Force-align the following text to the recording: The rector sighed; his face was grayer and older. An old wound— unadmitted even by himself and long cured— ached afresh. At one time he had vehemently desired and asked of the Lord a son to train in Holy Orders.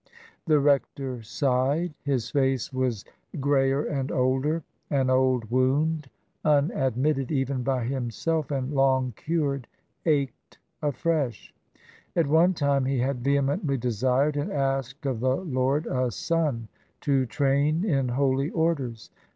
The 0.47 0.59
rector 0.59 1.21
sighed; 1.21 1.93
his 2.03 2.31
face 2.31 2.73
was 2.73 3.05
grayer 3.39 3.83
and 3.83 4.11
older. 4.11 4.63
An 4.89 5.11
old 5.11 5.51
wound— 5.51 6.09
unadmitted 6.43 7.31
even 7.31 7.61
by 7.61 7.83
himself 7.85 8.49
and 8.49 8.73
long 8.73 9.13
cured— 9.15 9.67
ached 10.17 10.57
afresh. 10.81 11.53
At 12.15 12.25
one 12.25 12.55
time 12.55 12.85
he 12.85 12.97
had 12.97 13.23
vehemently 13.23 13.77
desired 13.77 14.37
and 14.37 14.51
asked 14.51 15.05
of 15.05 15.19
the 15.19 15.35
Lord 15.35 15.85
a 15.85 16.09
son 16.09 16.67
to 17.01 17.27
train 17.27 17.85
in 17.85 18.09
Holy 18.09 18.49
Orders. 18.49 19.11